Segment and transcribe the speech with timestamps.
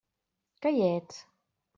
[0.63, 1.19] Que hi ets?